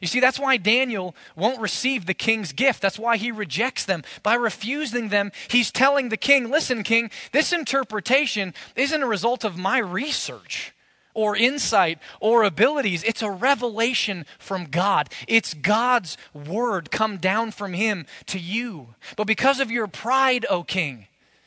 [0.00, 2.80] You see, that's why Daniel won't receive the king's gift.
[2.80, 4.02] That's why he rejects them.
[4.22, 9.58] By refusing them, he's telling the king, listen, king, this interpretation isn't a result of
[9.58, 10.73] my research
[11.14, 13.02] or insight or abilities.
[13.04, 15.08] It's a revelation from God.
[15.26, 18.94] It's God's word come down from Him to you.
[19.16, 21.06] But because of your pride, O king,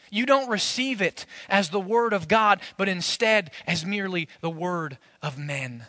[0.10, 4.98] you don't receive it as the word of God, but instead as merely the word
[5.22, 5.86] of men.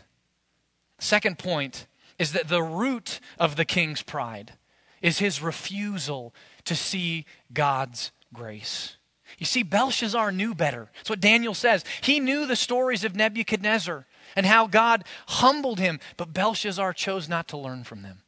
[0.98, 1.86] Second point
[2.18, 4.54] is that the root of the king's pride
[5.00, 8.97] is his refusal to see God's grace.
[9.36, 10.90] You see, Belshazzar knew better.
[10.96, 11.84] That's what Daniel says.
[12.00, 17.48] He knew the stories of Nebuchadnezzar and how God humbled him, but Belshazzar chose not
[17.48, 18.22] to learn from them.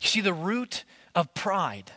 [0.00, 1.92] You see, the root of pride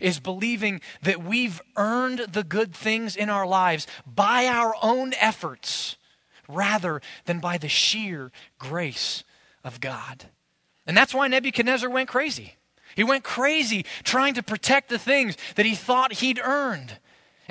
[0.00, 5.96] is believing that we've earned the good things in our lives by our own efforts
[6.48, 9.24] rather than by the sheer grace
[9.64, 10.26] of God.
[10.86, 12.56] And that's why Nebuchadnezzar went crazy.
[12.94, 16.98] He went crazy trying to protect the things that he thought he'd earned.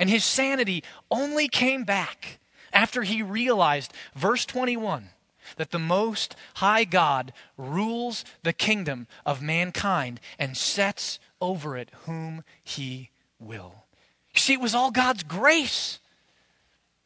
[0.02, 2.40] And his sanity only came back
[2.72, 5.10] after he realized, verse 21,
[5.58, 12.42] that the Most High God rules the kingdom of mankind and sets over it whom
[12.64, 13.84] he will.
[14.34, 16.00] You see, it was all God's grace.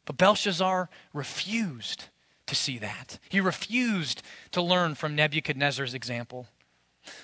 [0.05, 2.05] But Belshazzar refused
[2.47, 3.19] to see that.
[3.29, 6.47] He refused to learn from Nebuchadnezzar's example.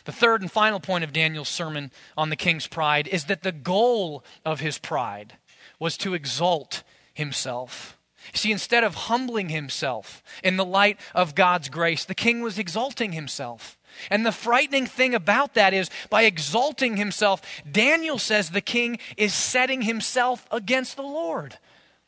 [0.06, 3.52] The third and final point of Daniel's sermon on the king's pride is that the
[3.52, 5.38] goal of his pride
[5.84, 6.82] was to exalt
[7.14, 7.98] himself.
[8.34, 13.12] See, instead of humbling himself in the light of God's grace, the king was exalting
[13.12, 13.78] himself.
[14.10, 19.34] And the frightening thing about that is, by exalting himself, Daniel says the king is
[19.34, 21.58] setting himself against the Lord.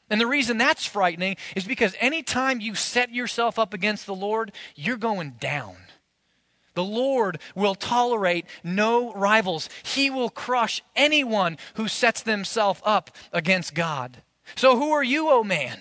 [0.09, 4.53] And the reason that's frightening is because anytime you set yourself up against the Lord,
[4.75, 5.75] you're going down.
[6.75, 9.69] The Lord will tolerate no rivals.
[9.81, 14.21] He will crush anyone who sets themselves up against God.
[14.55, 15.79] So, who are you, O oh man,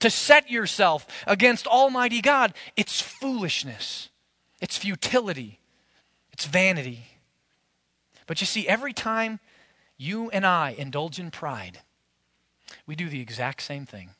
[0.00, 2.52] to set yourself against Almighty God?
[2.76, 4.10] It's foolishness,
[4.60, 5.60] it's futility,
[6.32, 7.06] it's vanity.
[8.26, 9.38] But you see, every time
[9.96, 11.80] you and I indulge in pride,
[12.86, 14.10] we do the exact same thing.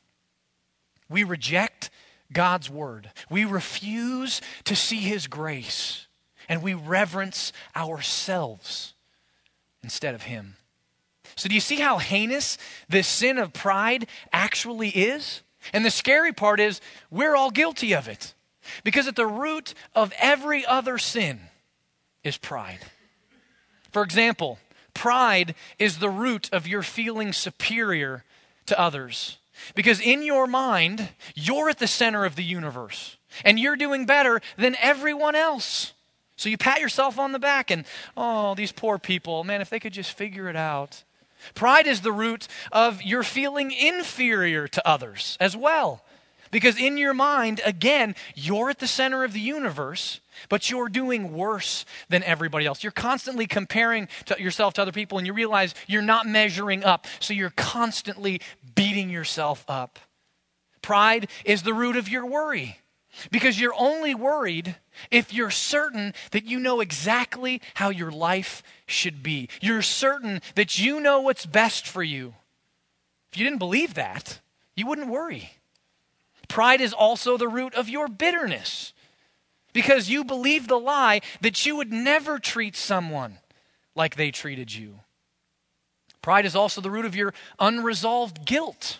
[1.09, 1.89] We reject
[2.31, 3.11] God's word.
[3.29, 6.07] We refuse to see his grace,
[6.49, 8.93] and we reverence ourselves
[9.83, 10.55] instead of him.
[11.35, 12.57] So, do you see how heinous
[12.89, 15.43] this sin of pride actually is?
[15.73, 18.33] And the scary part is, we're all guilty of it.
[18.83, 21.39] Because at the root of every other sin
[22.23, 22.79] is pride.
[23.91, 24.59] For example,
[24.93, 28.23] pride is the root of your feeling superior
[28.65, 29.37] to others.
[29.75, 34.41] Because in your mind, you're at the center of the universe and you're doing better
[34.57, 35.93] than everyone else.
[36.35, 39.79] So you pat yourself on the back and, oh, these poor people, man, if they
[39.79, 41.03] could just figure it out.
[41.55, 46.03] Pride is the root of your feeling inferior to others as well.
[46.51, 51.33] Because in your mind, again, you're at the center of the universe, but you're doing
[51.33, 52.83] worse than everybody else.
[52.83, 57.05] You're constantly comparing to yourself to other people, and you realize you're not measuring up.
[57.19, 58.41] So you're constantly
[58.77, 59.99] beating yourself up.
[60.81, 62.79] Pride is the root of your worry.
[63.31, 64.75] Because you're only worried
[65.09, 69.49] if you're certain that you know exactly how your life should be.
[69.59, 72.35] You're certain that you know what's best for you.
[73.31, 74.39] If you didn't believe that,
[74.75, 75.53] you wouldn't worry.
[76.47, 78.93] Pride is also the root of your bitterness
[79.73, 83.39] because you believe the lie that you would never treat someone
[83.95, 84.99] like they treated you.
[86.27, 88.99] Pride is also the root of your unresolved guilt.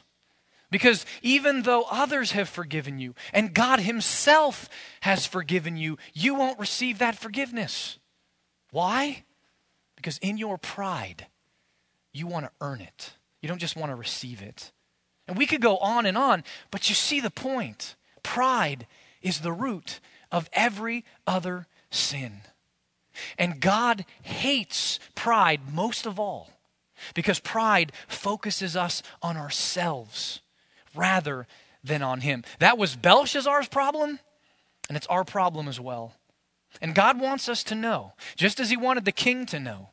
[0.71, 4.69] Because even though others have forgiven you and God Himself
[5.01, 7.99] has forgiven you, you won't receive that forgiveness.
[8.71, 9.25] Why?
[9.97, 11.27] Because in your pride,
[12.13, 13.11] you want to earn it.
[13.41, 14.71] You don't just want to receive it.
[15.27, 17.97] And we could go on and on, but you see the point.
[18.23, 18.87] Pride
[19.21, 19.99] is the root
[20.31, 22.39] of every other sin.
[23.37, 26.51] And God hates pride most of all
[27.13, 30.41] because pride focuses us on ourselves
[30.95, 31.47] rather
[31.83, 32.43] than on Him.
[32.59, 34.19] That was Belshazzar's problem,
[34.87, 36.13] and it's our problem as well.
[36.81, 39.89] And God wants us to know, just as He wanted the king to know,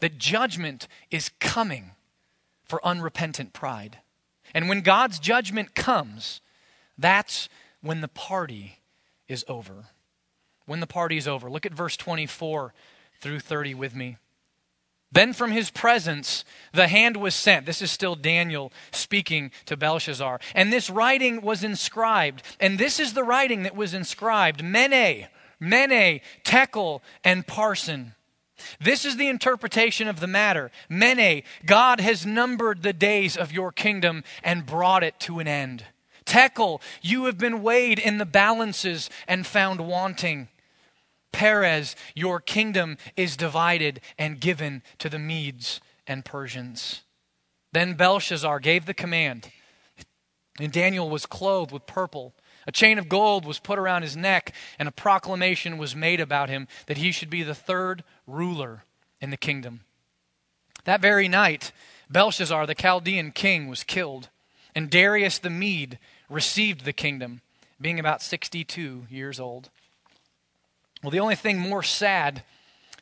[0.00, 1.90] that judgment is coming
[2.64, 3.98] for unrepentant pride.
[4.54, 6.40] And when God's judgment comes,
[6.96, 7.48] that's
[7.80, 8.78] when the party
[9.28, 9.86] is over.
[10.66, 11.50] When the party is over.
[11.50, 12.72] Look at verse 24
[13.20, 14.16] through 30 with me.
[15.14, 17.66] Then from his presence the hand was sent.
[17.66, 20.40] This is still Daniel speaking to Belshazzar.
[20.54, 22.42] And this writing was inscribed.
[22.58, 25.28] And this is the writing that was inscribed Mene,
[25.60, 28.14] Mene, Tekel, and Parsin.
[28.80, 30.72] This is the interpretation of the matter.
[30.88, 35.84] Mene, God has numbered the days of your kingdom and brought it to an end.
[36.24, 40.48] Tekel, you have been weighed in the balances and found wanting.
[41.34, 47.02] Peres, your kingdom is divided and given to the Medes and Persians.
[47.72, 49.48] Then Belshazzar gave the command,
[50.60, 52.34] and Daniel was clothed with purple.
[52.68, 56.48] A chain of gold was put around his neck, and a proclamation was made about
[56.48, 58.84] him that he should be the third ruler
[59.20, 59.80] in the kingdom.
[60.84, 61.72] That very night,
[62.08, 64.28] Belshazzar, the Chaldean king, was killed,
[64.72, 67.40] and Darius the Mede received the kingdom,
[67.80, 69.70] being about 62 years old.
[71.04, 72.44] Well, the only thing more sad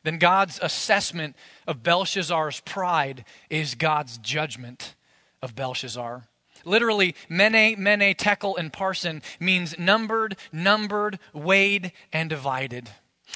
[0.03, 4.95] than God's assessment of Belshazzar's pride is God's judgment
[5.41, 6.27] of Belshazzar.
[6.65, 12.89] Literally, mene, mene, tekel, and parsin means numbered, numbered, weighed, and divided.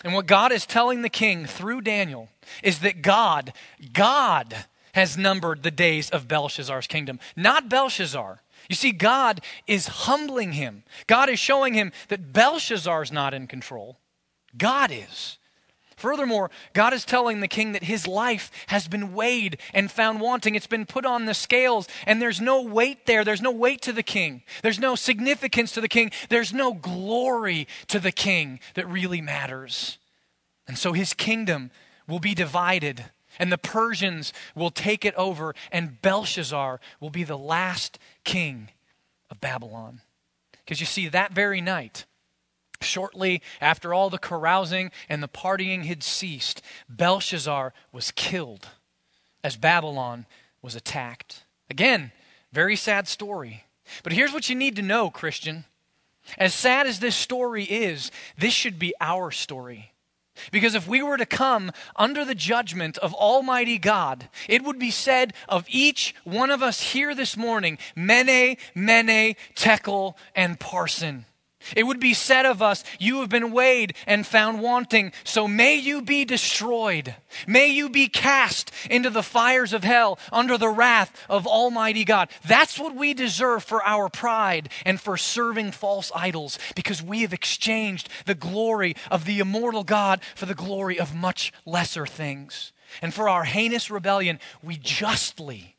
[0.04, 2.28] And what God is telling the king through Daniel
[2.62, 3.54] is that God,
[3.94, 4.54] God
[4.92, 8.42] has numbered the days of Belshazzar's kingdom, not Belshazzar.
[8.68, 10.84] You see, God is humbling him.
[11.08, 13.98] God is showing him that Belshazzar's not in control.
[14.56, 15.38] God is.
[15.98, 20.54] Furthermore, God is telling the king that his life has been weighed and found wanting.
[20.54, 23.24] It's been put on the scales, and there's no weight there.
[23.24, 24.44] There's no weight to the king.
[24.62, 26.12] There's no significance to the king.
[26.30, 29.98] There's no glory to the king that really matters.
[30.68, 31.72] And so his kingdom
[32.08, 33.06] will be divided,
[33.40, 38.70] and the Persians will take it over, and Belshazzar will be the last king
[39.32, 40.02] of Babylon.
[40.52, 42.06] Because you see, that very night,
[42.82, 48.68] Shortly after all the carousing and the partying had ceased, Belshazzar was killed
[49.44, 50.26] as Babylon
[50.62, 51.44] was attacked.
[51.70, 52.12] Again,
[52.52, 53.66] very sad story.
[54.04, 55.66] But here's what you need to know, Christian.
[56.38, 59.94] As sad as this story is, this should be our story.
[60.52, 64.92] Because if we were to come under the judgment of Almighty God, it would be
[64.92, 71.26] said of each one of us here this morning, Mene, Mene, Tekel, and Parsin.
[71.76, 75.76] It would be said of us, You have been weighed and found wanting, so may
[75.76, 77.16] you be destroyed.
[77.48, 82.30] May you be cast into the fires of hell under the wrath of Almighty God.
[82.46, 87.34] That's what we deserve for our pride and for serving false idols, because we have
[87.34, 92.72] exchanged the glory of the immortal God for the glory of much lesser things.
[93.02, 95.76] And for our heinous rebellion, we justly,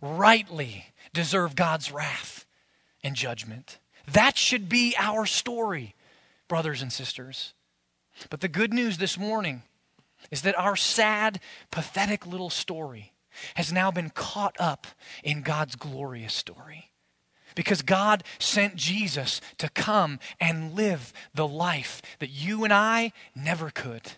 [0.00, 2.44] rightly deserve God's wrath
[3.02, 3.78] and judgment.
[4.12, 5.94] That should be our story,
[6.48, 7.54] brothers and sisters.
[8.30, 9.62] But the good news this morning
[10.30, 11.40] is that our sad,
[11.70, 13.12] pathetic little story
[13.56, 14.86] has now been caught up
[15.22, 16.90] in God's glorious story.
[17.54, 23.70] Because God sent Jesus to come and live the life that you and I never
[23.70, 24.12] could.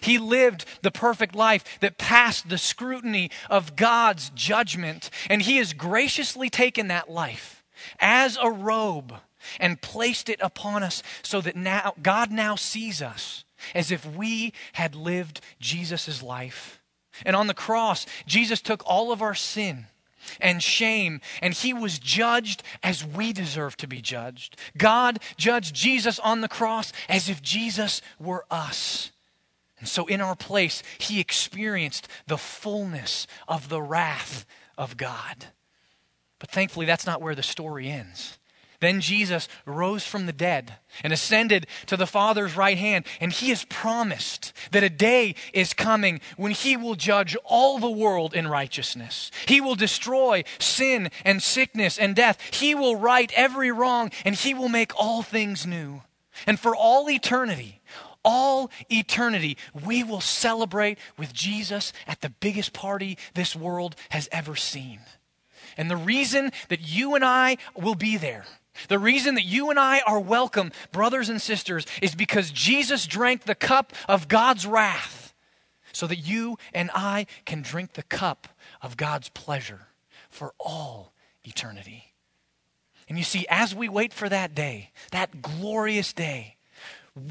[0.00, 5.74] He lived the perfect life that passed the scrutiny of God's judgment, and He has
[5.74, 7.61] graciously taken that life
[8.00, 9.14] as a robe
[9.58, 14.52] and placed it upon us so that now God now sees us as if we
[14.74, 16.80] had lived Jesus' life.
[17.24, 19.86] And on the cross, Jesus took all of our sin
[20.40, 24.56] and shame, and he was judged as we deserve to be judged.
[24.76, 29.10] God judged Jesus on the cross as if Jesus were us.
[29.78, 34.46] And so, in our place, he experienced the fullness of the wrath
[34.78, 35.46] of God.
[36.42, 38.36] But thankfully, that's not where the story ends.
[38.80, 40.72] Then Jesus rose from the dead
[41.04, 43.04] and ascended to the Father's right hand.
[43.20, 47.88] And he has promised that a day is coming when he will judge all the
[47.88, 49.30] world in righteousness.
[49.46, 52.40] He will destroy sin and sickness and death.
[52.52, 56.02] He will right every wrong and he will make all things new.
[56.44, 57.82] And for all eternity,
[58.24, 64.56] all eternity, we will celebrate with Jesus at the biggest party this world has ever
[64.56, 64.98] seen.
[65.76, 68.44] And the reason that you and I will be there
[68.88, 73.44] the reason that you and I are welcome, brothers and sisters, is because Jesus drank
[73.44, 75.34] the cup of God's wrath
[75.92, 78.48] so that you and I can drink the cup
[78.80, 79.88] of God's pleasure
[80.30, 81.12] for all
[81.44, 82.14] eternity.
[83.08, 86.56] And you see, as we wait for that day, that glorious day,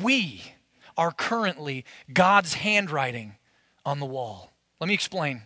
[0.02, 0.44] we
[0.96, 3.36] are currently God's handwriting
[3.84, 4.52] on the wall.
[4.80, 5.42] Let me explain.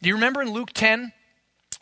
[0.00, 1.12] Do you remember in Luke 10?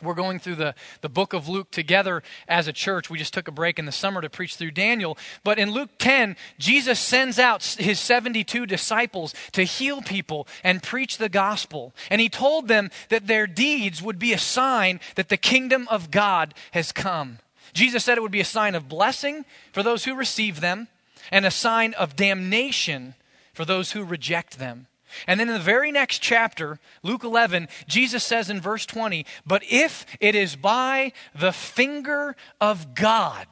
[0.01, 3.09] We're going through the, the book of Luke together as a church.
[3.09, 5.17] We just took a break in the summer to preach through Daniel.
[5.43, 11.17] But in Luke 10, Jesus sends out his 72 disciples to heal people and preach
[11.17, 11.93] the gospel.
[12.09, 16.11] And he told them that their deeds would be a sign that the kingdom of
[16.11, 17.39] God has come.
[17.73, 20.87] Jesus said it would be a sign of blessing for those who receive them
[21.31, 23.15] and a sign of damnation
[23.53, 24.87] for those who reject them.
[25.27, 29.63] And then in the very next chapter, Luke 11, Jesus says in verse 20, But
[29.69, 33.47] if it is by the finger of God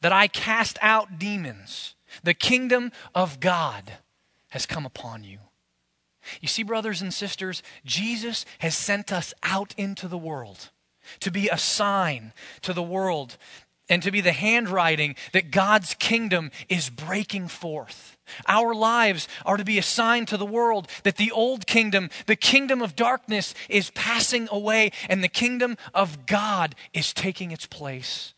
[0.00, 3.94] that I cast out demons, the kingdom of God
[4.50, 5.38] has come upon you.
[6.40, 10.70] You see, brothers and sisters, Jesus has sent us out into the world
[11.20, 12.32] to be a sign
[12.62, 13.36] to the world
[13.88, 18.16] and to be the handwriting that God's kingdom is breaking forth.
[18.48, 22.36] Our lives are to be a sign to the world that the old kingdom, the
[22.36, 28.34] kingdom of darkness, is passing away and the kingdom of God is taking its place.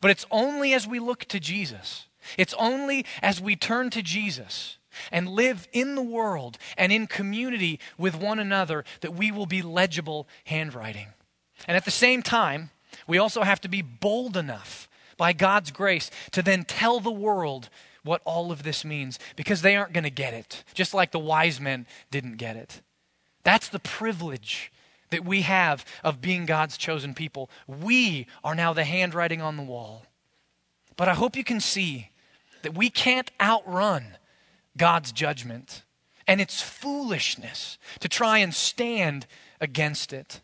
[0.00, 2.06] But it's only as we look to Jesus,
[2.38, 4.78] it's only as we turn to Jesus
[5.10, 9.62] and live in the world and in community with one another that we will be
[9.62, 11.08] legible handwriting.
[11.66, 12.70] And at the same time,
[13.06, 14.88] we also have to be bold enough
[15.22, 17.68] by God's grace to then tell the world
[18.02, 21.18] what all of this means because they aren't going to get it, just like the
[21.20, 22.80] wise men didn't get it.
[23.44, 24.72] That's the privilege
[25.10, 27.48] that we have of being God's chosen people.
[27.68, 30.06] We are now the handwriting on the wall.
[30.96, 32.10] But I hope you can see
[32.62, 34.16] that we can't outrun
[34.76, 35.84] God's judgment,
[36.26, 39.28] and it's foolishness to try and stand
[39.60, 40.40] against it.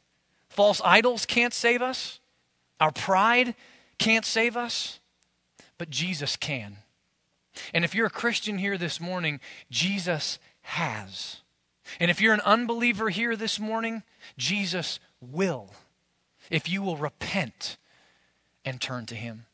[0.48, 2.20] False idols can't save us,
[2.78, 3.56] our pride
[3.98, 5.00] can't save us,
[5.76, 6.78] but Jesus can.
[7.74, 9.40] And if you're a Christian here this morning,
[9.70, 11.38] Jesus has.
[11.98, 14.02] And if you're an unbeliever here this morning,
[14.36, 15.70] Jesus will.
[16.50, 17.76] If you will repent
[18.64, 19.46] and turn to Him.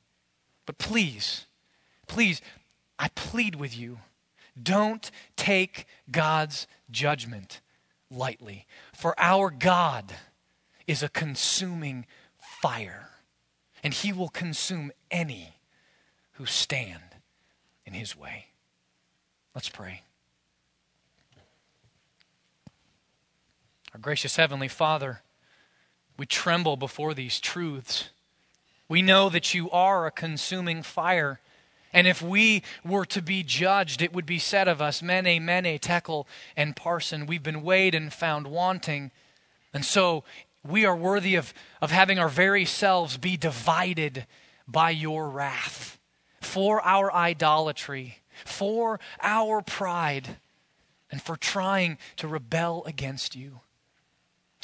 [0.67, 1.47] But please,
[2.07, 2.41] please,
[2.99, 3.99] I plead with you
[4.61, 7.61] don't take God's judgment
[8.11, 8.67] lightly.
[8.93, 10.15] For our God
[10.87, 12.07] is a consuming
[12.63, 13.11] fire,
[13.85, 15.59] and He will consume any
[16.32, 17.03] who stand
[17.87, 18.47] in His way.
[19.55, 20.03] Let's pray.
[23.93, 25.20] Our gracious Heavenly Father,
[26.16, 28.09] we tremble before these truths.
[28.89, 31.39] We know that you are a consuming fire.
[31.93, 35.78] And if we were to be judged, it would be said of us, Mene, Mene,
[35.78, 36.26] Tekel,
[36.57, 39.12] and Parsin, We've been weighed and found wanting.
[39.72, 40.24] And so
[40.67, 41.53] we are worthy of,
[41.83, 44.27] of having our very selves be divided
[44.67, 45.99] by your wrath
[46.41, 50.37] for our idolatry, for our pride,
[51.11, 53.61] and for trying to rebel against you.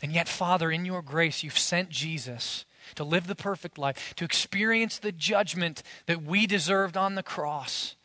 [0.03, 4.25] And yet, Father, in your grace, you've sent Jesus to live the perfect life, to
[4.25, 7.97] experience the judgment that we deserved on the cross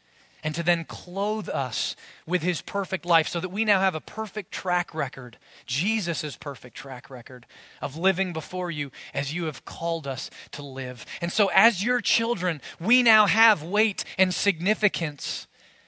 [0.45, 1.95] and to then clothe us
[2.27, 6.77] with his perfect life so that we now have a perfect track record, Jesus' perfect
[6.77, 7.47] track record
[7.81, 11.03] of living before you as you have called us to live.
[11.19, 15.47] And so, as your children, we now have weight and significance.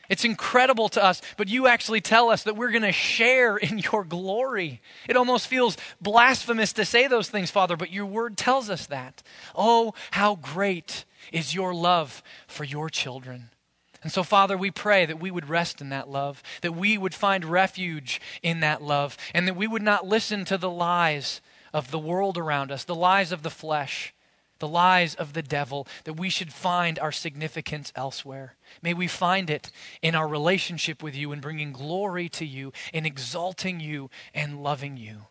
[0.10, 3.78] It's incredible to us, but you actually tell us that we're going to share in
[3.78, 4.82] your glory.
[5.08, 9.22] It almost feels blasphemous to say those things, Father, but your word tells us that.
[9.54, 13.52] Oh, how great is your love for your children.
[14.04, 17.16] And so, Father, we pray that we would rest in that love, that we would
[17.16, 21.42] find refuge in that love, and that we would not listen to the lies
[21.74, 24.14] of the world around us, the lies of the flesh,
[24.60, 28.56] the lies of the devil, that we should find our significance elsewhere.
[28.82, 29.72] May we find it
[30.02, 34.98] in our relationship with you, in bringing glory to you, in exalting you and loving
[34.98, 35.28] you.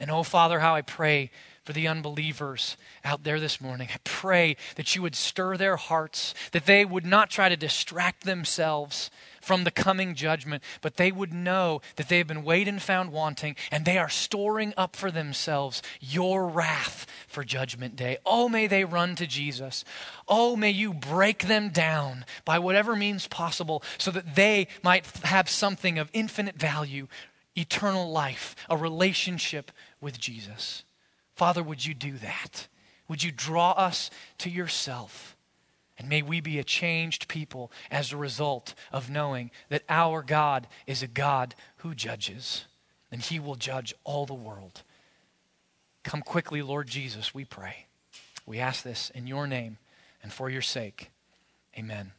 [0.00, 1.30] And oh, Father, how I pray
[1.64, 3.88] for the unbelievers out there this morning.
[3.92, 8.24] I pray that you would stir their hearts, that they would not try to distract
[8.24, 12.82] themselves from the coming judgment, but they would know that they have been weighed and
[12.82, 18.18] found wanting, and they are storing up for themselves your wrath for judgment day.
[18.26, 19.84] Oh, may they run to Jesus.
[20.26, 25.48] Oh, may you break them down by whatever means possible so that they might have
[25.48, 27.08] something of infinite value,
[27.56, 30.84] eternal life, a relationship with Jesus.
[31.34, 32.68] Father, would you do that?
[33.08, 35.36] Would you draw us to yourself?
[35.98, 40.66] And may we be a changed people as a result of knowing that our God
[40.86, 42.64] is a God who judges,
[43.10, 44.82] and he will judge all the world.
[46.02, 47.86] Come quickly, Lord Jesus, we pray.
[48.46, 49.78] We ask this in your name
[50.22, 51.10] and for your sake.
[51.78, 52.12] Amen.